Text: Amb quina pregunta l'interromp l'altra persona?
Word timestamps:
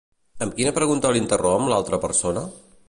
Amb 0.45 0.55
quina 0.59 0.71
pregunta 0.77 1.11
l'interromp 1.17 1.71
l'altra 1.75 2.03
persona? 2.09 2.47